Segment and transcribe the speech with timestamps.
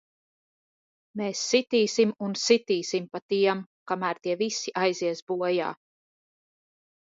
[1.21, 3.63] Mēs sitīsim un sitīsim pa tiem,
[3.93, 5.71] kamēr tie visi aizies bojā!